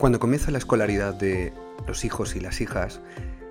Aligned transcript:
Cuando 0.00 0.18
comienza 0.18 0.50
la 0.50 0.56
escolaridad 0.56 1.12
de 1.12 1.52
los 1.86 2.06
hijos 2.06 2.34
y 2.34 2.40
las 2.40 2.62
hijas 2.62 3.02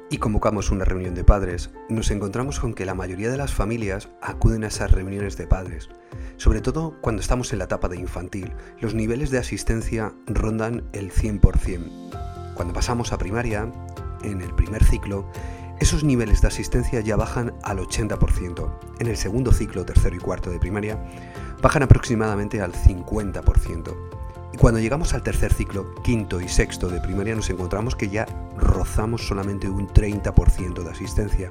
y 0.09 0.17
convocamos 0.17 0.71
una 0.71 0.83
reunión 0.83 1.13
de 1.13 1.23
padres, 1.23 1.69
nos 1.89 2.09
encontramos 2.09 2.59
con 2.59 2.73
que 2.73 2.87
la 2.87 2.95
mayoría 2.95 3.29
de 3.29 3.37
las 3.37 3.53
familias 3.53 4.09
acuden 4.19 4.63
a 4.63 4.69
esas 4.69 4.89
reuniones 4.89 5.37
de 5.37 5.45
padres. 5.45 5.89
Sobre 6.37 6.61
todo 6.61 6.95
cuando 7.01 7.21
estamos 7.21 7.53
en 7.53 7.59
la 7.59 7.65
etapa 7.65 7.87
de 7.87 7.97
infantil, 7.97 8.51
los 8.79 8.95
niveles 8.95 9.29
de 9.29 9.37
asistencia 9.37 10.15
rondan 10.25 10.89
el 10.91 11.11
100%. 11.11 12.55
Cuando 12.55 12.73
pasamos 12.73 13.13
a 13.13 13.19
primaria, 13.19 13.71
en 14.23 14.41
el 14.41 14.55
primer 14.55 14.83
ciclo, 14.83 15.31
esos 15.79 16.03
niveles 16.03 16.41
de 16.41 16.47
asistencia 16.47 16.99
ya 17.01 17.15
bajan 17.15 17.53
al 17.61 17.77
80%. 17.77 18.73
En 18.97 19.05
el 19.05 19.17
segundo 19.17 19.53
ciclo, 19.53 19.85
tercero 19.85 20.15
y 20.15 20.19
cuarto 20.19 20.49
de 20.49 20.57
primaria, 20.57 20.97
bajan 21.61 21.83
aproximadamente 21.83 22.59
al 22.59 22.73
50%. 22.73 24.18
Cuando 24.59 24.81
llegamos 24.81 25.13
al 25.13 25.23
tercer 25.23 25.53
ciclo, 25.53 25.95
quinto 26.03 26.41
y 26.41 26.49
sexto 26.49 26.89
de 26.89 26.99
primaria, 26.99 27.33
nos 27.33 27.49
encontramos 27.49 27.95
que 27.95 28.09
ya 28.09 28.25
rozamos 28.57 29.25
solamente 29.25 29.69
un 29.69 29.87
30% 29.87 30.83
de 30.83 30.89
asistencia. 30.89 31.47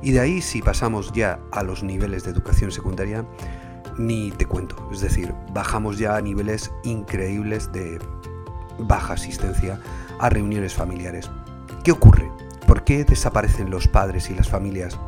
Y 0.00 0.12
de 0.12 0.20
ahí, 0.20 0.40
si 0.40 0.62
pasamos 0.62 1.12
ya 1.12 1.40
a 1.50 1.62
los 1.62 1.82
niveles 1.82 2.24
de 2.24 2.30
educación 2.30 2.72
secundaria, 2.72 3.26
ni 3.98 4.30
te 4.30 4.46
cuento. 4.46 4.88
Es 4.90 5.02
decir, 5.02 5.34
bajamos 5.52 5.98
ya 5.98 6.16
a 6.16 6.22
niveles 6.22 6.72
increíbles 6.84 7.70
de 7.70 7.98
baja 8.78 9.12
asistencia 9.12 9.78
a 10.18 10.30
reuniones 10.30 10.72
familiares. 10.72 11.30
¿Qué 11.84 11.92
ocurre? 11.92 12.32
¿Por 12.66 12.82
qué 12.82 13.04
desaparecen 13.04 13.68
los 13.68 13.88
padres 13.88 14.30
y 14.30 14.34
las 14.34 14.48
familias 14.48 14.98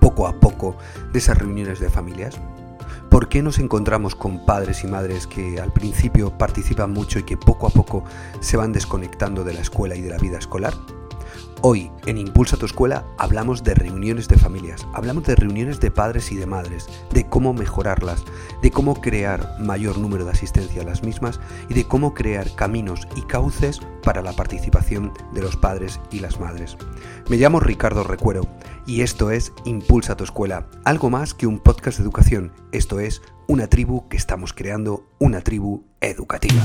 poco 0.00 0.26
a 0.26 0.40
poco 0.40 0.76
de 1.12 1.20
esas 1.20 1.38
reuniones 1.38 1.78
de 1.78 1.90
familias? 1.90 2.40
¿Por 3.10 3.28
qué 3.28 3.42
nos 3.42 3.58
encontramos 3.58 4.14
con 4.14 4.46
padres 4.46 4.84
y 4.84 4.86
madres 4.86 5.26
que 5.26 5.60
al 5.60 5.72
principio 5.72 6.38
participan 6.38 6.92
mucho 6.92 7.18
y 7.18 7.24
que 7.24 7.36
poco 7.36 7.66
a 7.66 7.70
poco 7.70 8.04
se 8.38 8.56
van 8.56 8.72
desconectando 8.72 9.42
de 9.42 9.52
la 9.52 9.60
escuela 9.60 9.96
y 9.96 10.00
de 10.00 10.10
la 10.10 10.16
vida 10.16 10.38
escolar? 10.38 10.74
Hoy 11.62 11.90
en 12.06 12.16
Impulsa 12.16 12.56
tu 12.56 12.64
escuela 12.64 13.04
hablamos 13.18 13.62
de 13.62 13.74
reuniones 13.74 14.28
de 14.28 14.38
familias, 14.38 14.86
hablamos 14.94 15.24
de 15.24 15.36
reuniones 15.36 15.78
de 15.78 15.90
padres 15.90 16.32
y 16.32 16.36
de 16.36 16.46
madres, 16.46 16.86
de 17.12 17.28
cómo 17.28 17.52
mejorarlas, 17.52 18.24
de 18.62 18.70
cómo 18.70 18.98
crear 19.02 19.56
mayor 19.60 19.98
número 19.98 20.24
de 20.24 20.30
asistencia 20.30 20.80
a 20.80 20.86
las 20.86 21.02
mismas 21.02 21.38
y 21.68 21.74
de 21.74 21.84
cómo 21.84 22.14
crear 22.14 22.54
caminos 22.54 23.06
y 23.14 23.20
cauces 23.22 23.82
para 24.02 24.22
la 24.22 24.32
participación 24.32 25.12
de 25.34 25.42
los 25.42 25.58
padres 25.58 26.00
y 26.10 26.20
las 26.20 26.40
madres. 26.40 26.78
Me 27.28 27.36
llamo 27.36 27.60
Ricardo 27.60 28.04
Recuero 28.04 28.46
y 28.86 29.02
esto 29.02 29.30
es 29.30 29.52
Impulsa 29.66 30.16
tu 30.16 30.24
escuela, 30.24 30.66
algo 30.86 31.10
más 31.10 31.34
que 31.34 31.46
un 31.46 31.58
podcast 31.58 31.98
de 31.98 32.04
educación, 32.04 32.52
esto 32.72 33.00
es 33.00 33.20
una 33.48 33.66
tribu 33.66 34.08
que 34.08 34.16
estamos 34.16 34.54
creando, 34.54 35.04
una 35.18 35.42
tribu 35.42 35.84
educativa. 36.00 36.64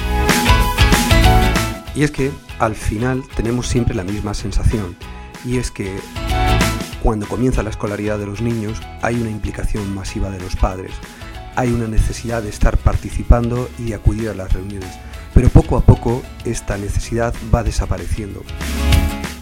Y 1.95 2.03
es 2.03 2.11
que 2.11 2.31
al 2.59 2.75
final 2.75 3.23
tenemos 3.35 3.67
siempre 3.67 3.95
la 3.95 4.03
misma 4.03 4.33
sensación, 4.33 4.95
y 5.43 5.57
es 5.57 5.71
que 5.71 5.99
cuando 7.03 7.27
comienza 7.27 7.63
la 7.63 7.71
escolaridad 7.71 8.19
de 8.19 8.27
los 8.27 8.41
niños 8.41 8.79
hay 9.01 9.15
una 9.15 9.31
implicación 9.31 9.93
masiva 9.93 10.29
de 10.29 10.39
los 10.39 10.55
padres, 10.55 10.91
hay 11.55 11.71
una 11.71 11.87
necesidad 11.87 12.43
de 12.43 12.49
estar 12.49 12.77
participando 12.77 13.69
y 13.79 13.93
acudir 13.93 14.29
a 14.29 14.33
las 14.33 14.53
reuniones, 14.53 14.99
pero 15.33 15.49
poco 15.49 15.77
a 15.77 15.81
poco 15.81 16.21
esta 16.45 16.77
necesidad 16.77 17.33
va 17.53 17.63
desapareciendo. 17.63 18.43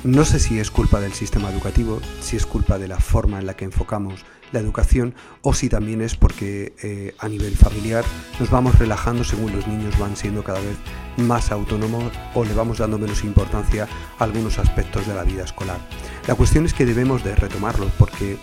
No 0.06 0.24
sé 0.24 0.40
si 0.40 0.60
es 0.60 0.72
culpa 0.72 1.02
del 1.02 1.12
sistema 1.12 1.50
educativo, 1.50 2.00
si 2.22 2.38
es 2.38 2.46
culpa 2.46 2.80
de 2.80 2.88
la 2.88 3.00
forma 3.00 3.38
en 3.38 3.46
la 3.46 3.58
que 3.58 3.66
enfocamos 3.66 4.24
la 4.54 4.62
educación 4.62 5.14
o 5.42 5.54
si 5.54 5.68
también 5.68 6.02
es 6.02 6.16
porque 6.16 6.74
eh, 6.82 7.16
a 7.20 7.28
nivel 7.28 7.58
familiar 7.58 8.06
nos 8.40 8.50
vamos 8.50 8.80
relajando 8.80 9.26
según 9.26 9.54
los 9.54 9.68
niños 9.68 10.00
van 10.00 10.16
siendo 10.16 10.42
cada 10.42 10.62
vez 10.62 10.78
más 11.18 11.52
autónomos 11.52 12.14
o 12.34 12.46
le 12.46 12.54
vamos 12.54 12.78
dando 12.78 12.98
menos 12.98 13.26
importancia 13.26 13.90
a 14.18 14.24
algunos 14.24 14.58
aspectos 14.58 15.06
de 15.06 15.16
la 15.16 15.24
vida 15.24 15.44
escolar. 15.44 15.80
La 16.28 16.36
cuestión 16.36 16.66
es 16.66 16.74
que 16.74 16.86
debemos 16.86 17.22
de 17.26 17.36
retomarlo 17.36 17.92
porque 17.98 18.38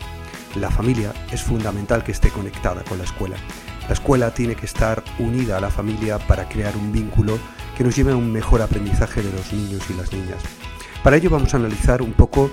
la 0.56 0.70
familia 0.70 1.14
es 1.32 1.42
fundamental 1.42 2.04
que 2.04 2.12
esté 2.12 2.28
conectada 2.28 2.84
con 2.84 2.98
la 2.98 3.04
escuela. 3.04 3.36
La 3.88 3.94
escuela 3.94 4.34
tiene 4.34 4.56
que 4.56 4.66
estar 4.66 5.02
unida 5.18 5.56
a 5.56 5.60
la 5.62 5.70
familia 5.70 6.18
para 6.18 6.50
crear 6.50 6.76
un 6.76 6.92
vínculo 6.92 7.38
que 7.78 7.84
nos 7.84 7.96
lleve 7.96 8.12
a 8.12 8.16
un 8.16 8.30
mejor 8.30 8.60
aprendizaje 8.60 9.22
de 9.22 9.32
los 9.32 9.54
niños 9.54 9.82
y 9.88 9.94
las 9.94 10.12
niñas. 10.12 10.42
Para 11.06 11.18
ello 11.18 11.30
vamos 11.30 11.54
a 11.54 11.58
analizar 11.58 12.02
un 12.02 12.14
poco 12.14 12.50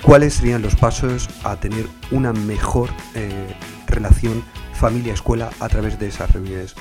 cuáles 0.00 0.32
serían 0.32 0.62
los 0.62 0.76
pasos 0.76 1.28
a 1.44 1.56
tener 1.56 1.84
una 2.10 2.32
mejor 2.32 2.88
eh, 3.14 3.54
relación 3.86 4.42
familia-escuela 4.72 5.50
a 5.60 5.68
través 5.68 5.98
de 5.98 6.06
esas 6.06 6.32
reuniones. 6.32 6.74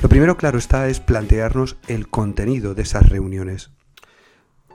Lo 0.00 0.08
primero, 0.08 0.36
claro 0.36 0.56
está, 0.56 0.86
es 0.86 1.00
plantearnos 1.00 1.78
el 1.88 2.06
contenido 2.06 2.76
de 2.76 2.82
esas 2.82 3.08
reuniones. 3.08 3.72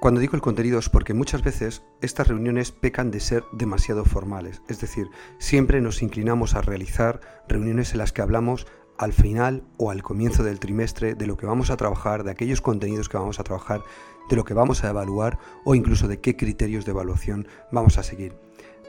Cuando 0.02 0.20
digo 0.20 0.36
el 0.36 0.42
contenido 0.42 0.78
es 0.78 0.90
porque 0.90 1.14
muchas 1.14 1.42
veces 1.42 1.84
estas 2.02 2.28
reuniones 2.28 2.74
pecan 2.74 3.10
de 3.10 3.22
ser 3.22 3.46
demasiado 3.54 4.04
formales, 4.04 4.62
es 4.68 4.82
decir, 4.82 5.08
siempre 5.40 5.80
nos 5.80 6.02
inclinamos 6.02 6.56
a 6.56 6.62
realizar 6.62 7.22
reuniones 7.48 7.94
en 7.94 8.00
las 8.00 8.12
que 8.12 8.22
hablamos 8.22 8.68
al 9.02 9.14
final 9.14 9.64
o 9.78 9.90
al 9.90 10.04
comienzo 10.04 10.44
del 10.44 10.60
trimestre 10.60 11.16
de 11.16 11.26
lo 11.26 11.36
que 11.36 11.48
vamos 11.48 11.72
a 11.72 11.78
trabajar, 11.78 12.24
de 12.24 12.30
aquellos 12.30 12.62
contenidos 12.62 13.10
que 13.10 13.18
vamos 13.18 13.40
a 13.40 13.44
trabajar, 13.44 13.82
de 14.30 14.36
lo 14.36 14.46
que 14.46 14.54
vamos 14.54 14.84
a 14.84 14.90
evaluar 14.92 15.40
o 15.66 15.74
incluso 15.74 16.08
de 16.08 16.20
qué 16.20 16.38
criterios 16.38 16.86
de 16.86 16.92
evaluación 16.92 17.48
vamos 17.72 17.98
a 17.98 18.04
seguir. 18.04 18.36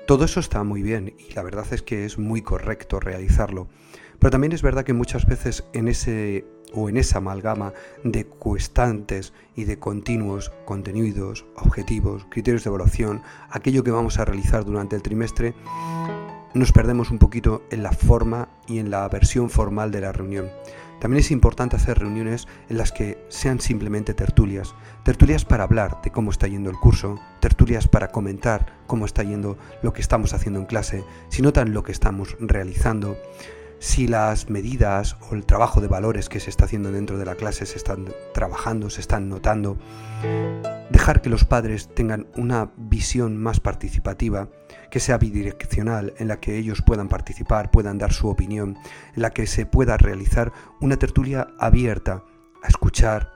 Todo 0.07 0.27
eso 0.27 0.39
está 0.39 0.65
muy 0.65 0.83
bien 0.83 1.15
y 1.19 1.33
la 1.33 1.43
verdad 1.43 1.65
es 1.71 1.81
que 1.81 2.05
es 2.05 2.19
muy 2.19 2.43
correcto 2.43 3.01
realizarlo. 3.01 3.69
Pero 4.19 4.31
también 4.31 4.53
es 4.53 4.61
verdad 4.61 4.85
que 4.85 4.93
muchas 4.93 5.25
veces 5.25 5.65
en 5.73 5.89
ese 5.89 6.45
o 6.75 6.91
en 6.91 6.99
esa 6.99 7.19
amalgama 7.19 7.73
de 8.05 8.27
constantes 8.27 9.33
y 9.57 9.65
de 9.65 9.79
continuos 9.79 10.53
contenidos, 10.67 11.47
objetivos, 11.57 12.27
criterios 12.31 12.65
de 12.65 12.69
evaluación, 12.69 13.23
aquello 13.49 13.83
que 13.83 13.91
vamos 13.91 14.19
a 14.19 14.27
realizar 14.27 14.67
durante 14.67 14.95
el 14.95 15.03
trimestre, 15.03 15.55
nos 16.55 16.73
perdemos 16.73 17.11
un 17.11 17.19
poquito 17.19 17.63
en 17.71 17.83
la 17.83 17.93
forma 17.93 18.49
y 18.67 18.79
en 18.79 18.91
la 18.91 19.09
versión 19.09 19.51
formal 19.51 19.91
de 19.91 20.01
la 20.01 20.13
reunión. 20.13 20.51
También 21.01 21.21
es 21.21 21.33
importante 21.33 21.75
hacer 21.75 21.99
reuniones 21.99 22.47
en 22.69 22.79
las 22.79 22.93
que 22.93 23.19
sean 23.29 23.61
simplemente 23.61 24.15
tertulias. 24.15 24.75
Tertulias 25.03 25.45
para 25.45 25.65
hablar 25.65 26.01
de 26.03 26.13
cómo 26.13 26.31
está 26.31 26.47
yendo 26.47 26.71
el 26.71 26.77
curso, 26.77 27.19
tertulias 27.41 27.89
para 27.89 28.13
comentar 28.13 28.79
cómo 28.87 29.05
está 29.05 29.25
yendo 29.25 29.59
lo 29.83 29.93
que 29.93 30.01
estamos 30.01 30.33
haciendo 30.33 30.61
en 30.61 30.67
clase, 30.67 31.05
si 31.29 31.43
notan 31.43 31.73
lo 31.75 31.83
que 31.83 31.91
estamos 31.91 32.37
realizando, 32.39 33.17
si 33.81 34.07
las 34.07 34.49
medidas 34.49 35.17
o 35.29 35.35
el 35.35 35.45
trabajo 35.45 35.81
de 35.81 35.89
valores 35.89 36.29
que 36.29 36.39
se 36.39 36.51
está 36.51 36.67
haciendo 36.67 36.93
dentro 36.93 37.19
de 37.19 37.25
la 37.25 37.35
clase 37.35 37.67
se 37.67 37.79
están 37.79 38.13
trabajando, 38.33 38.89
se 38.89 39.01
están 39.01 39.29
notando. 39.29 39.77
Dejar 40.93 41.23
que 41.23 41.31
los 41.31 41.47
padres 41.47 41.89
tengan 41.95 42.27
una 42.37 42.71
visión 42.77 43.39
más 43.39 43.61
participativa, 43.61 44.51
que 44.91 45.01
sea 45.01 45.17
bidireccional, 45.17 46.13
en 46.19 46.29
la 46.29 46.39
que 46.39 46.59
ellos 46.59 46.83
puedan 46.83 47.09
participar, 47.09 47.71
puedan 47.71 47.97
dar 47.97 48.13
su 48.13 48.29
opinión, 48.29 48.77
en 49.17 49.23
la 49.23 49.31
que 49.31 49.47
se 49.47 49.65
pueda 49.65 49.97
realizar 49.97 50.53
una 50.83 50.99
tertulia 50.99 51.49
abierta 51.59 52.25
a 52.63 52.69
escuchar, 52.69 53.33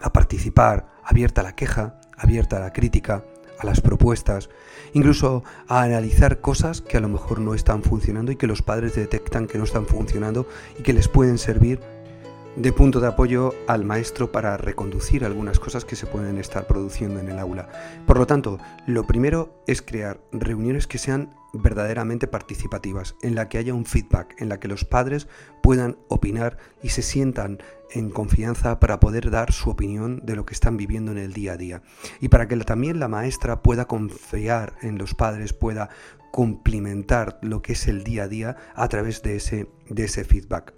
a 0.00 0.12
participar, 0.12 0.86
abierta 1.02 1.40
a 1.40 1.44
la 1.44 1.56
queja, 1.56 1.98
abierta 2.16 2.58
a 2.58 2.60
la 2.60 2.72
crítica, 2.72 3.24
a 3.58 3.66
las 3.66 3.80
propuestas, 3.80 4.48
incluso 4.92 5.42
a 5.66 5.82
analizar 5.82 6.40
cosas 6.40 6.82
que 6.82 6.98
a 6.98 7.00
lo 7.00 7.08
mejor 7.08 7.40
no 7.40 7.54
están 7.54 7.82
funcionando 7.82 8.30
y 8.30 8.36
que 8.36 8.46
los 8.46 8.62
padres 8.62 8.94
detectan 8.94 9.48
que 9.48 9.58
no 9.58 9.64
están 9.64 9.86
funcionando 9.86 10.46
y 10.78 10.84
que 10.84 10.92
les 10.92 11.08
pueden 11.08 11.38
servir 11.38 11.80
de 12.56 12.72
punto 12.72 13.00
de 13.00 13.06
apoyo 13.06 13.54
al 13.68 13.84
maestro 13.84 14.32
para 14.32 14.56
reconducir 14.56 15.24
algunas 15.24 15.60
cosas 15.60 15.84
que 15.84 15.94
se 15.94 16.06
pueden 16.06 16.38
estar 16.38 16.66
produciendo 16.66 17.20
en 17.20 17.28
el 17.28 17.38
aula. 17.38 17.68
Por 18.06 18.18
lo 18.18 18.26
tanto, 18.26 18.58
lo 18.86 19.06
primero 19.06 19.62
es 19.66 19.82
crear 19.82 20.20
reuniones 20.32 20.86
que 20.86 20.96
sean 20.96 21.34
verdaderamente 21.52 22.26
participativas, 22.26 23.14
en 23.22 23.34
la 23.34 23.48
que 23.48 23.58
haya 23.58 23.74
un 23.74 23.84
feedback, 23.84 24.40
en 24.40 24.48
la 24.48 24.58
que 24.58 24.68
los 24.68 24.84
padres 24.84 25.28
puedan 25.62 25.98
opinar 26.08 26.56
y 26.82 26.88
se 26.90 27.02
sientan 27.02 27.58
en 27.90 28.10
confianza 28.10 28.80
para 28.80 29.00
poder 29.00 29.30
dar 29.30 29.52
su 29.52 29.70
opinión 29.70 30.22
de 30.24 30.34
lo 30.34 30.46
que 30.46 30.54
están 30.54 30.76
viviendo 30.76 31.12
en 31.12 31.18
el 31.18 31.34
día 31.34 31.52
a 31.52 31.56
día. 31.56 31.82
Y 32.20 32.28
para 32.28 32.48
que 32.48 32.56
también 32.56 33.00
la 33.00 33.08
maestra 33.08 33.62
pueda 33.62 33.86
confiar 33.86 34.76
en 34.80 34.96
los 34.96 35.14
padres, 35.14 35.52
pueda 35.52 35.90
cumplimentar 36.32 37.38
lo 37.42 37.60
que 37.62 37.72
es 37.74 37.86
el 37.86 38.02
día 38.02 38.24
a 38.24 38.28
día 38.28 38.56
a 38.74 38.88
través 38.88 39.22
de 39.22 39.36
ese, 39.36 39.68
de 39.88 40.04
ese 40.04 40.24
feedback. 40.24 40.74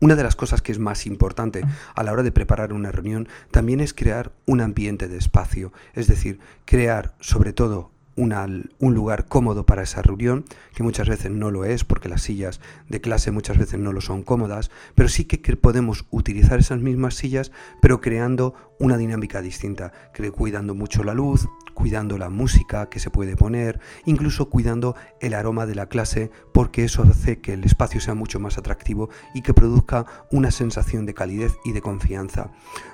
Una 0.00 0.14
de 0.14 0.22
las 0.22 0.36
cosas 0.36 0.62
que 0.62 0.72
es 0.72 0.78
más 0.78 1.06
importante 1.06 1.62
a 1.94 2.02
la 2.02 2.12
hora 2.12 2.22
de 2.22 2.32
preparar 2.32 2.72
una 2.72 2.92
reunión 2.92 3.28
también 3.50 3.80
es 3.80 3.94
crear 3.94 4.32
un 4.46 4.60
ambiente 4.60 5.08
de 5.08 5.16
espacio, 5.16 5.72
es 5.94 6.06
decir, 6.06 6.38
crear 6.64 7.14
sobre 7.20 7.52
todo 7.52 7.90
un 8.16 8.94
lugar 8.94 9.26
cómodo 9.26 9.66
para 9.66 9.82
esa 9.82 10.00
reunión, 10.00 10.44
que 10.74 10.82
muchas 10.82 11.08
veces 11.08 11.30
no 11.30 11.50
lo 11.50 11.64
es 11.64 11.84
porque 11.84 12.08
las 12.08 12.22
sillas 12.22 12.60
de 12.88 13.00
clase 13.00 13.30
muchas 13.30 13.58
veces 13.58 13.78
no 13.78 13.92
lo 13.92 14.00
son 14.00 14.22
cómodas, 14.22 14.70
pero 14.94 15.08
sí 15.08 15.24
que, 15.24 15.56
podemos 15.56 16.06
utilizar 16.10 16.58
esas 16.58 16.80
mismas 16.80 17.14
sillas, 17.14 17.52
pero 17.82 18.00
creando 18.00 18.54
una 18.78 18.96
dinámica 18.96 19.42
distinta, 19.42 19.92
cuidando 20.34 20.74
mucho 20.74 21.04
la 21.04 21.14
luz, 21.14 21.46
cuidando 21.76 22.16
la 22.16 22.30
música 22.30 22.88
que 22.88 22.98
se 22.98 23.10
puede 23.10 23.36
poner, 23.36 23.80
incluso 24.06 24.48
cuidando 24.48 24.96
el 25.20 25.34
aroma 25.34 25.66
de 25.66 25.74
la 25.74 25.90
clase, 25.90 26.30
porque 26.54 26.84
eso 26.84 27.02
hace 27.02 27.42
que 27.42 27.52
el 27.52 27.64
espacio 27.64 28.00
sea 28.00 28.14
mucho 28.14 28.40
más 28.40 28.56
atractivo 28.56 29.10
y 29.34 29.42
que 29.42 29.52
produzca 29.52 30.06
una 30.32 30.50
sensación 30.50 31.04
de 31.04 31.12
calidez 31.12 31.52
y 31.66 31.72
de 31.72 31.82
confianza. 31.82 32.50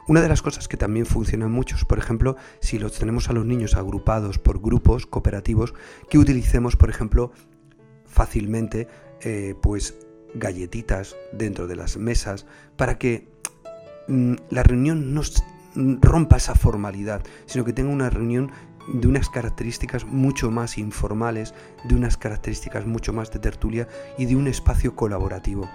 Una 0.08 0.20
de 0.20 0.28
las 0.28 0.42
cosas 0.42 0.66
que 0.66 0.76
también 0.76 1.06
funcionan 1.06 1.52
muchos, 1.52 1.84
por 1.84 1.98
ejemplo, 1.98 2.34
si 2.60 2.80
los 2.80 2.98
tenemos 2.98 3.30
a 3.30 3.32
los 3.32 3.46
niños 3.46 3.76
agrupados 3.76 4.38
por 4.38 4.60
grupos 4.60 5.06
cooperativos, 5.06 5.74
que 6.10 6.18
utilicemos, 6.18 6.74
por 6.74 6.90
ejemplo, 6.90 7.30
fácilmente, 8.04 8.88
eh, 9.20 9.54
pues 9.62 9.94
galletitas 10.34 11.14
dentro 11.32 11.68
de 11.68 11.76
las 11.76 11.98
mesas 11.98 12.46
para 12.76 12.98
que 12.98 13.28
mm, 14.08 14.34
la 14.50 14.64
reunión 14.64 15.14
no 15.14 15.22
rompa 15.74 16.36
esa 16.36 16.54
formalidad, 16.54 17.22
sino 17.46 17.64
que 17.64 17.72
tenga 17.72 17.90
una 17.90 18.10
reunión 18.10 18.52
de 18.88 19.08
unas 19.08 19.28
características 19.28 20.04
mucho 20.04 20.50
más 20.50 20.78
informales, 20.78 21.54
de 21.84 21.94
unas 21.94 22.16
características 22.16 22.86
mucho 22.86 23.12
más 23.12 23.30
de 23.30 23.38
tertulia 23.38 23.88
y 24.18 24.26
de 24.26 24.36
un 24.36 24.46
espacio 24.46 24.96
colaborativo. 24.96 25.68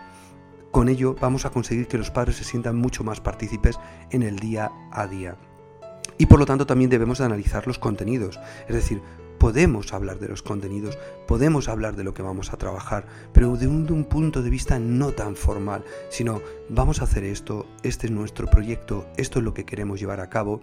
Con 0.72 0.90
ello 0.90 1.16
vamos 1.20 1.46
a 1.46 1.50
conseguir 1.50 1.88
que 1.88 1.98
los 1.98 2.12
padres 2.12 2.38
se 2.38 2.44
sientan 2.44 2.76
mucho 2.76 3.04
más 3.04 3.22
partícipes 3.22 3.80
en 4.12 4.24
el 4.24 4.38
día 4.40 4.72
a 4.92 5.08
día. 5.08 5.38
Y 6.18 6.26
por 6.26 6.40
lo 6.40 6.46
tanto 6.46 6.66
también 6.66 6.90
debemos 6.90 7.20
de 7.20 7.26
analizar 7.26 7.68
los 7.68 7.80
contenidos, 7.80 8.40
es 8.68 8.76
decir, 8.76 9.02
podemos 9.40 9.94
hablar 9.94 10.20
de 10.20 10.28
los 10.28 10.42
contenidos, 10.42 10.98
podemos 11.28 11.70
hablar 11.70 11.96
de 11.96 12.04
lo 12.04 12.14
que 12.14 12.22
vamos 12.22 12.54
a 12.54 12.58
trabajar, 12.58 13.06
pero 13.34 13.56
de 13.56 13.68
un, 13.68 13.92
un, 13.92 14.06
punto 14.06 14.42
de 14.42 14.50
vista 14.50 14.80
no 14.80 15.12
tan 15.12 15.36
formal, 15.36 15.84
sino 16.10 16.42
vamos 16.70 17.02
a 17.02 17.06
hacer 17.06 17.24
esto, 17.24 17.68
este 17.84 18.08
es 18.08 18.12
nuestro 18.12 18.48
proyecto, 18.48 19.08
esto 19.18 19.40
es 19.40 19.46
lo 19.46 19.54
que 19.54 19.66
queremos 19.66 20.00
llevar 20.00 20.20
a 20.20 20.30
cabo 20.30 20.62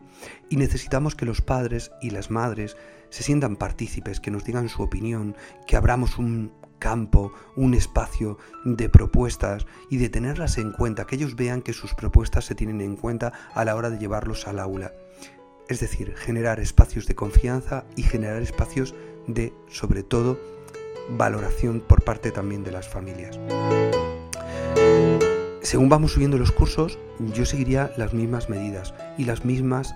y 0.49 0.57
necesitamos 0.57 1.15
que 1.15 1.27
los 1.27 1.41
padres 1.41 1.93
y 2.01 2.11
las 2.11 2.31
madres 2.31 2.77
se 3.11 3.23
sientan 3.23 3.57
partícipes, 3.57 4.21
que 4.21 4.31
nos 4.31 4.45
digan 4.45 4.69
su 4.69 4.83
opinión, 4.83 5.37
que 5.67 5.77
abramos 5.77 6.19
un 6.19 6.53
campo, 6.79 7.33
un 7.57 7.75
espacio 7.75 8.39
de 8.65 8.89
propuestas 8.89 9.67
y 9.89 9.97
de 9.97 10.09
tenerlas 10.09 10.59
en 10.59 10.73
cuenta, 10.73 11.07
que 11.07 11.15
ellos 11.17 11.37
vean 11.37 11.63
que 11.63 11.73
sus 11.73 11.95
propuestas 11.95 12.45
se 12.45 12.55
tienen 12.55 12.81
en 12.81 12.97
cuenta 12.97 13.33
a 13.55 13.65
la 13.65 13.77
hora 13.77 13.89
de 13.89 13.99
llevarlos 13.99 14.47
al 14.47 14.59
aula 14.59 14.93
es 15.69 15.81
decir, 15.81 16.15
generar 16.17 16.61
espacios 16.61 17.07
de 17.07 17.15
confianza 17.15 17.85
y 17.97 18.03
generar 18.03 18.43
espacios 18.43 18.95
de, 19.27 19.53
sobre 19.69 20.03
todo, 20.03 20.39
valoración 21.11 21.81
por 21.81 22.03
parte 22.03 22.31
también 22.31 22.65
de 22.65 22.73
las 22.73 22.89
familias. 22.89 23.39
Según 25.63 25.89
vamos 25.89 26.13
subiendo 26.13 26.39
los 26.39 26.53
cursos, 26.53 26.99
yo 27.19 27.47
seguiría 27.47 27.93
las 27.97 28.13
mismas 28.13 28.49
medidas 28.49 28.95
y 29.17 29.25
las 29.25 29.45
mismas 29.45 29.95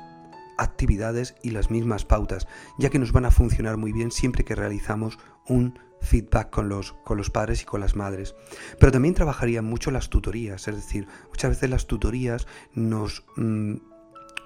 actividades 0.57 1.37
y 1.43 1.51
las 1.51 1.71
mismas 1.71 2.05
pautas, 2.05 2.49
ya 2.79 2.91
que 2.91 2.99
nos 2.99 3.13
van 3.13 3.27
a 3.27 3.31
funcionar 3.31 3.77
muy 3.77 3.93
bien 3.93 4.11
siempre 4.11 4.45
que 4.45 4.55
realizamos 4.55 5.19
un 5.47 5.79
feedback 6.01 6.51
con 6.51 6.69
los, 6.69 6.93
con 7.05 7.17
los 7.17 7.31
padres 7.31 7.63
y 7.63 7.65
con 7.65 7.81
las 7.81 7.97
madres. 7.97 8.35
Pero 8.79 8.93
también 8.93 9.15
trabajaría 9.15 9.63
mucho 9.63 9.91
las 9.91 10.11
tutorías, 10.11 10.67
es 10.69 10.77
decir, 10.77 11.07
muchas 11.29 11.51
veces 11.51 11.71
las 11.71 11.87
tutorías 11.87 12.47
nos... 12.75 13.25
Mm, 13.37 13.77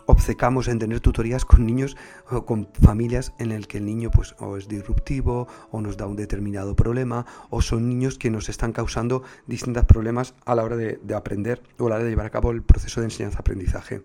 obcecamos 0.06 0.68
en 0.68 0.78
tener 0.78 1.00
tutorías 1.00 1.44
con 1.44 1.66
niños 1.66 1.96
o 2.30 2.44
con 2.44 2.68
familias 2.80 3.32
en 3.38 3.52
el 3.52 3.66
que 3.66 3.78
el 3.78 3.86
niño 3.86 4.10
pues 4.10 4.34
o 4.38 4.56
es 4.56 4.68
disruptivo 4.68 5.48
o 5.70 5.80
nos 5.80 5.96
da 5.96 6.06
un 6.06 6.16
determinado 6.16 6.74
problema 6.76 7.26
o 7.50 7.62
son 7.62 7.88
niños 7.88 8.18
que 8.18 8.30
nos 8.30 8.48
están 8.48 8.72
causando 8.72 9.22
distintos 9.46 9.84
problemas 9.84 10.34
a 10.44 10.54
la 10.54 10.64
hora 10.64 10.76
de, 10.76 10.98
de 11.02 11.14
aprender 11.14 11.62
o 11.78 11.86
a 11.86 11.90
la 11.90 11.94
hora 11.96 12.04
de 12.04 12.10
llevar 12.10 12.26
a 12.26 12.30
cabo 12.30 12.50
el 12.50 12.62
proceso 12.62 13.00
de 13.00 13.06
enseñanza-aprendizaje. 13.06 14.02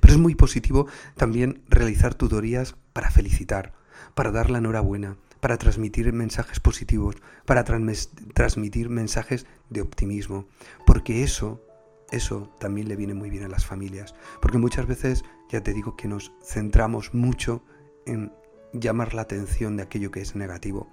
Pero 0.00 0.14
es 0.14 0.20
muy 0.20 0.34
positivo 0.34 0.86
también 1.16 1.62
realizar 1.68 2.14
tutorías 2.14 2.76
para 2.92 3.10
felicitar, 3.10 3.72
para 4.14 4.30
dar 4.30 4.50
la 4.50 4.58
enhorabuena, 4.58 5.16
para 5.40 5.56
transmitir 5.56 6.12
mensajes 6.12 6.60
positivos, 6.60 7.16
para 7.46 7.64
transmitir 7.64 8.90
mensajes 8.90 9.46
de 9.70 9.80
optimismo, 9.80 10.46
porque 10.86 11.22
eso 11.22 11.62
eso 12.10 12.50
también 12.58 12.88
le 12.88 12.96
viene 12.96 13.14
muy 13.14 13.30
bien 13.30 13.44
a 13.44 13.48
las 13.48 13.66
familias, 13.66 14.14
porque 14.40 14.58
muchas 14.58 14.86
veces 14.86 15.24
ya 15.48 15.62
te 15.62 15.72
digo 15.72 15.96
que 15.96 16.08
nos 16.08 16.32
centramos 16.42 17.14
mucho 17.14 17.62
en 18.06 18.32
llamar 18.72 19.14
la 19.14 19.22
atención 19.22 19.76
de 19.76 19.82
aquello 19.82 20.10
que 20.10 20.20
es 20.20 20.34
negativo. 20.36 20.88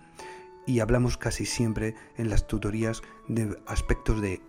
Y 0.65 0.79
hablamos 0.79 1.17
casi 1.17 1.45
siempre 1.45 1.95
en 2.17 2.29
las 2.29 2.47
tutorías 2.47 3.01
de 3.27 3.57
aspectos 3.67 4.21
de 4.21 4.41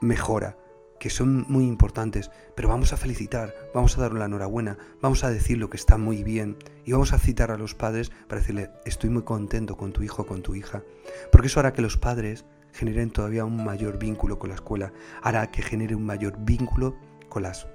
mejora 0.00 0.56
que 0.98 1.10
son 1.10 1.46
muy 1.48 1.64
importantes, 1.64 2.30
pero 2.56 2.68
vamos 2.68 2.92
a 2.92 2.96
felicitar, 2.96 3.54
vamos 3.74 3.96
a 3.96 4.00
dar 4.00 4.12
la 4.12 4.24
enhorabuena, 4.24 4.78
vamos 5.00 5.24
a 5.24 5.30
decir 5.30 5.58
lo 5.58 5.70
que 5.70 5.76
está 5.76 5.96
muy 5.96 6.24
bien 6.24 6.56
y 6.84 6.92
vamos 6.92 7.12
a 7.12 7.18
citar 7.18 7.50
a 7.50 7.58
los 7.58 7.74
padres 7.74 8.10
para 8.26 8.40
decirle 8.40 8.70
estoy 8.84 9.10
muy 9.10 9.22
contento 9.22 9.76
con 9.76 9.92
tu 9.92 10.02
hijo 10.02 10.22
o 10.22 10.26
con 10.26 10.42
tu 10.42 10.54
hija, 10.54 10.82
porque 11.30 11.46
eso 11.46 11.60
hará 11.60 11.72
que 11.72 11.82
los 11.82 11.96
padres 11.96 12.44
generen 12.78 13.10
todavía 13.10 13.44
un 13.44 13.64
mayor 13.64 13.98
vínculo 13.98 14.38
con 14.38 14.50
la 14.50 14.54
escuela, 14.54 14.92
hará 15.20 15.50
que 15.50 15.62
genere 15.62 15.96
un 15.96 16.06
mayor 16.06 16.36
vínculo 16.38 16.94
con 17.28 17.42
las, 17.42 17.66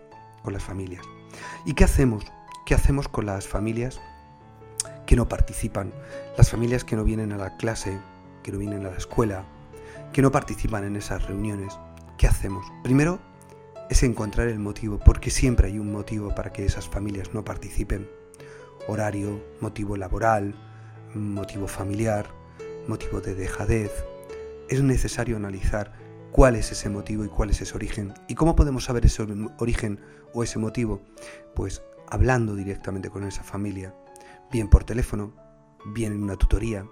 con 0.43 0.53
las 0.53 0.63
familias. 0.63 1.03
¿Y 1.65 1.73
qué 1.73 1.83
hacemos? 1.83 2.23
¿Qué 2.65 2.73
hacemos 2.73 3.09
con 3.09 3.25
las 3.25 3.45
familias 3.45 3.99
que 5.05 5.17
no 5.17 5.27
participan? 5.27 5.91
Las 6.37 6.49
familias 6.49 6.85
que 6.85 6.95
no 6.95 7.03
vienen 7.03 7.33
a 7.33 7.37
la 7.37 7.57
clase, 7.57 7.99
que 8.43 8.53
no 8.53 8.59
vienen 8.59 8.85
a 8.85 8.91
la 8.91 8.97
escuela, 8.97 9.43
que 10.13 10.21
no 10.21 10.31
participan 10.31 10.85
en 10.85 10.95
esas 10.95 11.27
reuniones. 11.27 11.77
¿Qué 12.17 12.25
hacemos? 12.25 12.65
Primero 12.81 13.19
es 13.89 14.03
encontrar 14.03 14.47
el 14.47 14.59
motivo, 14.59 14.99
porque 14.99 15.31
siempre 15.31 15.67
hay 15.67 15.79
un 15.79 15.91
motivo 15.91 16.33
para 16.33 16.53
que 16.53 16.65
esas 16.65 16.87
familias 16.87 17.33
no 17.33 17.43
participen. 17.43 18.09
Horario, 18.87 19.43
motivo 19.59 19.97
laboral, 19.97 20.55
motivo 21.13 21.67
familiar, 21.67 22.25
motivo 22.87 23.19
de 23.19 23.35
dejadez, 23.35 23.91
es 24.69 24.81
necesario 24.81 25.37
analizar 25.37 25.93
cuál 26.31 26.55
es 26.55 26.71
ese 26.71 26.89
motivo 26.89 27.23
y 27.23 27.29
cuál 27.29 27.51
es 27.51 27.61
ese 27.61 27.75
origen. 27.75 28.13
¿Y 28.27 28.35
cómo 28.35 28.55
podemos 28.55 28.85
saber 28.85 29.05
ese 29.05 29.25
origen 29.59 29.99
o 30.33 30.43
ese 30.43 30.59
motivo? 30.59 31.01
Pues 31.55 31.83
hablando 32.09 32.55
directamente 32.55 33.09
con 33.09 33.23
esa 33.23 33.43
familia, 33.43 33.95
bien 34.51 34.67
por 34.67 34.83
teléfono, 34.83 35.33
bien 35.93 36.13
en 36.13 36.23
una 36.23 36.35
tutoría, 36.35 36.85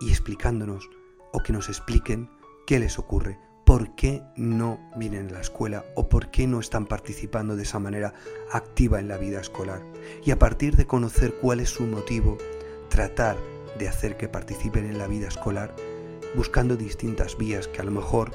y 0.00 0.10
explicándonos 0.10 0.88
o 1.32 1.40
que 1.40 1.52
nos 1.52 1.68
expliquen 1.68 2.30
qué 2.66 2.78
les 2.78 2.98
ocurre, 2.98 3.38
por 3.64 3.94
qué 3.96 4.22
no 4.36 4.78
vienen 4.96 5.28
a 5.28 5.32
la 5.32 5.40
escuela 5.40 5.84
o 5.94 6.08
por 6.08 6.30
qué 6.30 6.46
no 6.46 6.60
están 6.60 6.86
participando 6.86 7.56
de 7.56 7.64
esa 7.64 7.78
manera 7.78 8.14
activa 8.52 8.98
en 8.98 9.08
la 9.08 9.18
vida 9.18 9.40
escolar. 9.40 9.82
Y 10.24 10.30
a 10.30 10.38
partir 10.38 10.76
de 10.76 10.86
conocer 10.86 11.34
cuál 11.40 11.60
es 11.60 11.70
su 11.70 11.84
motivo, 11.84 12.38
tratar 12.88 13.36
de 13.78 13.88
hacer 13.88 14.16
que 14.16 14.28
participen 14.28 14.86
en 14.86 14.98
la 14.98 15.06
vida 15.06 15.28
escolar 15.28 15.74
buscando 16.34 16.76
distintas 16.76 17.36
vías 17.36 17.68
que 17.68 17.80
a 17.80 17.84
lo 17.84 17.90
mejor 17.90 18.32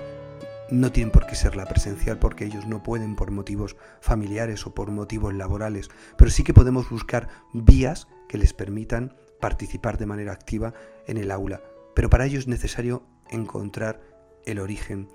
no 0.69 0.91
tienen 0.91 1.11
por 1.11 1.27
qué 1.27 1.35
ser 1.35 1.55
la 1.55 1.65
presencial 1.65 2.19
porque 2.19 2.45
ellos 2.45 2.65
no 2.65 2.83
pueden 2.83 3.15
por 3.15 3.31
motivos 3.31 3.75
familiares 4.01 4.65
o 4.65 4.73
por 4.73 4.91
motivos 4.91 5.33
laborales, 5.33 5.89
pero 6.17 6.31
sí 6.31 6.43
que 6.43 6.53
podemos 6.53 6.89
buscar 6.89 7.27
vías 7.53 8.07
que 8.27 8.37
les 8.37 8.53
permitan 8.53 9.15
participar 9.39 9.97
de 9.97 10.05
manera 10.05 10.31
activa 10.31 10.73
en 11.05 11.17
el 11.17 11.31
aula. 11.31 11.61
Pero 11.93 12.09
para 12.09 12.25
ello 12.25 12.39
es 12.39 12.47
necesario 12.47 13.03
encontrar 13.29 14.01
el 14.45 14.59
origen. 14.59 15.09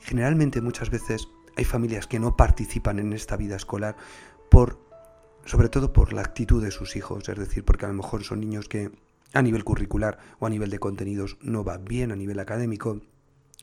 Generalmente 0.00 0.60
muchas 0.60 0.90
veces 0.90 1.28
hay 1.56 1.64
familias 1.64 2.06
que 2.06 2.18
no 2.18 2.36
participan 2.36 2.98
en 2.98 3.12
esta 3.12 3.36
vida 3.36 3.56
escolar 3.56 3.96
por 4.50 4.90
sobre 5.44 5.68
todo 5.68 5.92
por 5.92 6.12
la 6.12 6.22
actitud 6.22 6.62
de 6.62 6.70
sus 6.70 6.96
hijos, 6.96 7.28
es 7.28 7.38
decir, 7.38 7.64
porque 7.64 7.86
a 7.86 7.88
lo 7.88 7.94
mejor 7.94 8.24
son 8.24 8.40
niños 8.40 8.68
que 8.68 8.90
a 9.32 9.42
nivel 9.42 9.64
curricular 9.64 10.18
o 10.38 10.46
a 10.46 10.50
nivel 10.50 10.70
de 10.70 10.78
contenidos 10.78 11.38
no 11.40 11.64
va 11.64 11.78
bien 11.78 12.12
a 12.12 12.16
nivel 12.16 12.38
académico. 12.40 13.00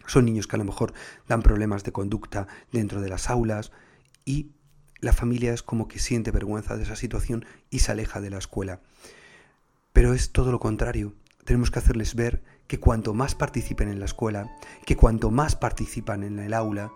Son 0.06 0.26
niños 0.26 0.48
que 0.48 0.56
a 0.56 0.60
lo 0.60 0.66
mejor 0.66 0.94
dan 1.28 1.42
problemas 1.42 1.84
de 1.84 1.92
conducta 1.92 2.48
dentro 2.72 3.02
de 3.02 3.10
las 3.10 3.30
aulas 3.30 3.72
y 4.26 4.52
la 5.00 5.14
familia 5.14 5.54
es 5.54 5.64
como 5.64 5.88
que 5.88 6.00
siente 6.00 6.32
vergüenza 6.32 6.76
de 6.76 6.84
esa 6.84 6.96
situación 6.96 7.46
y 7.70 7.80
se 7.80 7.92
aleja 7.92 8.22
de 8.22 8.30
la 8.30 8.38
escuela. 8.38 8.82
Pero 9.94 10.14
es 10.14 10.32
todo 10.32 10.52
lo 10.52 10.60
contrario. 10.60 11.14
Tenemos 11.44 11.72
que 11.72 11.80
hacerles 11.80 12.16
ver 12.16 12.44
que 12.68 12.80
cuanto 12.80 13.14
más 13.14 13.36
participen 13.36 13.90
en 13.90 14.00
la 14.00 14.06
escuela, 14.06 14.56
que 14.86 14.96
cuanto 14.96 15.32
más 15.32 15.56
participan 15.56 16.24
en 16.24 16.40
el 16.40 16.54
aula, 16.54 16.92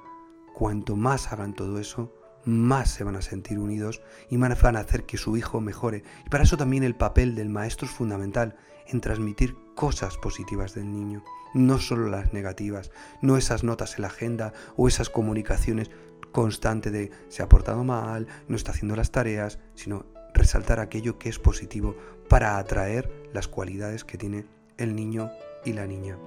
cuanto 0.54 0.96
más 0.96 1.32
hagan 1.32 1.54
todo 1.54 1.80
eso, 1.80 2.14
más 2.46 2.90
se 2.90 3.04
van 3.04 3.16
a 3.16 3.22
sentir 3.22 3.60
unidos 3.60 4.02
y 4.30 4.38
van 4.38 4.52
a 4.52 4.80
hacer 4.80 5.06
que 5.06 5.18
su 5.18 5.38
hijo 5.38 5.62
mejore. 5.62 6.04
Y 6.26 6.30
para 6.30 6.44
eso 6.44 6.58
también 6.58 6.84
el 6.84 6.96
papel 6.96 7.36
del 7.36 7.50
maestro 7.50 7.88
es 7.88 7.94
fundamental, 7.94 8.56
en 8.88 9.02
transmitir 9.02 9.56
cosas 9.76 10.18
positivas 10.18 10.76
del 10.76 10.92
niño, 10.92 11.24
no 11.54 11.80
solo 11.80 12.10
las 12.10 12.34
negativas, 12.34 12.92
no 13.22 13.38
esas 13.38 13.64
notas 13.64 13.96
en 13.96 14.04
la 14.04 14.08
agenda 14.08 14.54
o 14.76 14.88
esas 14.88 15.10
comunicaciones 15.10 15.90
constantes 16.32 16.92
de 16.92 17.12
se 17.30 17.44
ha 17.44 17.50
portado 17.50 17.84
mal, 17.84 18.28
no 18.48 18.56
está 18.56 18.72
haciendo 18.72 18.96
las 18.96 19.12
tareas, 19.12 19.60
sino 19.76 20.06
resaltar 20.34 20.80
aquello 20.80 21.20
que 21.20 21.30
es 21.30 21.40
positivo 21.40 21.96
para 22.30 22.58
atraer 22.58 23.12
las 23.34 23.48
cualidades 23.48 24.04
que 24.04 24.18
tiene 24.18 24.46
el 24.78 24.96
niño 24.96 25.30
y 25.66 25.74
la 25.74 25.86
niña. 25.86 26.18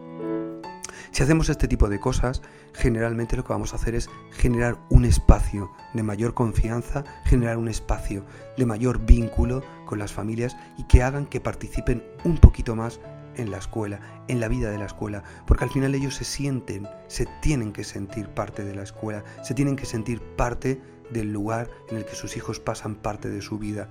Si 1.10 1.22
hacemos 1.22 1.48
este 1.48 1.68
tipo 1.68 1.88
de 1.88 2.00
cosas, 2.00 2.42
generalmente 2.72 3.36
lo 3.36 3.44
que 3.44 3.52
vamos 3.52 3.72
a 3.72 3.76
hacer 3.76 3.94
es 3.94 4.08
generar 4.32 4.78
un 4.90 5.04
espacio 5.04 5.70
de 5.92 6.02
mayor 6.02 6.34
confianza, 6.34 7.04
generar 7.24 7.56
un 7.56 7.68
espacio 7.68 8.24
de 8.56 8.66
mayor 8.66 9.04
vínculo 9.04 9.62
con 9.86 9.98
las 9.98 10.12
familias 10.12 10.56
y 10.76 10.84
que 10.84 11.02
hagan 11.02 11.26
que 11.26 11.40
participen 11.40 12.02
un 12.24 12.38
poquito 12.38 12.74
más 12.74 13.00
en 13.36 13.50
la 13.50 13.58
escuela, 13.58 14.00
en 14.28 14.40
la 14.40 14.48
vida 14.48 14.70
de 14.70 14.78
la 14.78 14.86
escuela, 14.86 15.22
porque 15.46 15.64
al 15.64 15.70
final 15.70 15.94
ellos 15.94 16.14
se 16.14 16.24
sienten, 16.24 16.88
se 17.08 17.26
tienen 17.42 17.72
que 17.72 17.84
sentir 17.84 18.28
parte 18.28 18.64
de 18.64 18.74
la 18.74 18.82
escuela, 18.82 19.24
se 19.42 19.54
tienen 19.54 19.76
que 19.76 19.86
sentir 19.86 20.20
parte 20.20 20.80
del 21.10 21.32
lugar 21.32 21.68
en 21.90 21.98
el 21.98 22.04
que 22.04 22.14
sus 22.14 22.36
hijos 22.36 22.60
pasan 22.60 22.94
parte 22.94 23.28
de 23.28 23.42
su 23.42 23.58
vida. 23.58 23.90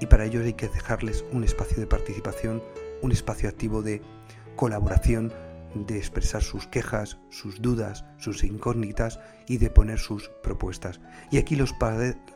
Y 0.00 0.06
para 0.06 0.24
ello 0.24 0.42
hay 0.42 0.54
que 0.54 0.68
dejarles 0.68 1.24
un 1.32 1.44
espacio 1.44 1.78
de 1.78 1.86
participación, 1.86 2.62
un 3.02 3.12
espacio 3.12 3.48
activo 3.48 3.82
de 3.82 4.02
colaboración, 4.56 5.32
de 5.74 5.96
expresar 5.98 6.42
sus 6.42 6.66
quejas, 6.66 7.18
sus 7.30 7.60
dudas, 7.62 8.04
sus 8.18 8.44
incógnitas 8.44 9.20
y 9.46 9.58
de 9.58 9.70
poner 9.70 9.98
sus 9.98 10.28
propuestas. 10.42 11.00
Y 11.30 11.38
aquí 11.38 11.56
los, 11.56 11.74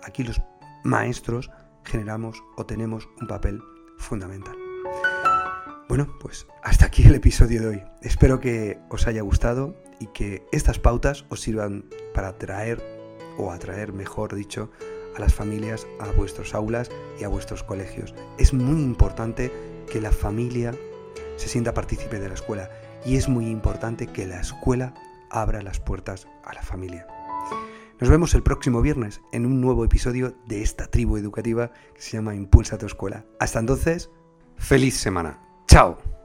aquí 0.03 0.25
los 0.25 0.41
maestros 0.85 1.51
generamos 1.85 2.43
o 2.57 2.67
tenemos 2.67 3.09
un 3.21 3.27
papel 3.27 3.61
fundamental. 3.99 4.57
Bueno, 5.89 6.09
pues 6.21 6.47
hasta 6.63 6.87
aquí 6.87 7.05
el 7.05 7.15
episodio 7.15 7.61
de 7.63 7.69
hoy. 7.69 7.83
Espero 8.03 8.41
que 8.41 8.79
os 8.91 9.07
haya 9.07 9.23
gustado 9.23 9.77
y 10.01 10.09
que 10.09 10.45
estas 10.53 10.79
pautas 10.79 11.25
os 11.29 11.41
sirvan 11.41 11.85
para 12.13 12.29
atraer 12.29 12.83
o 13.39 13.53
atraer, 13.53 13.93
mejor 13.93 14.35
dicho, 14.35 14.71
a 15.17 15.21
las 15.21 15.35
familias 15.35 15.87
a 16.01 16.11
vuestros 16.11 16.55
aulas 16.55 16.91
y 17.21 17.25
a 17.25 17.29
vuestros 17.29 17.63
colegios. 17.63 18.15
Es 18.39 18.53
muy 18.53 18.83
importante 18.83 19.53
que 19.91 20.01
la 20.01 20.11
familia 20.11 20.75
se 21.37 21.49
sienta 21.49 21.75
partícipe 21.75 22.19
de 22.19 22.29
la 22.29 22.35
escuela 22.35 22.71
y 23.07 23.17
es 23.17 23.29
muy 23.29 23.49
importante 23.49 24.09
que 24.09 24.27
la 24.27 24.41
escuela 24.41 24.93
abra 25.31 25.63
las 25.63 25.81
puertas 25.81 26.27
a 26.45 26.53
la 26.53 26.63
familia. 26.63 27.07
Nos 28.01 28.11
vemos 28.11 28.35
el 28.35 28.43
próximo 28.43 28.83
viernes 28.83 29.23
en 29.33 29.47
un 29.47 29.61
nuevo 29.61 29.85
episodio 29.85 30.37
de 30.47 30.63
esta 30.63 30.89
tribu 30.89 31.17
educativa 31.17 31.73
que 31.95 32.03
se 32.03 32.17
llama 32.17 32.35
Impulsa 32.35 32.77
tu 32.77 32.87
escuela. 32.87 33.25
Hasta 33.41 33.61
entonces, 33.61 34.11
feliz 34.57 34.97
semana. 34.97 35.41
Chao. 35.67 36.16